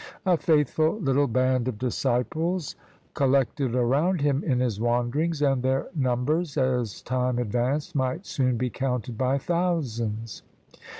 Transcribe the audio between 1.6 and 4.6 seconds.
of disciples collected around him in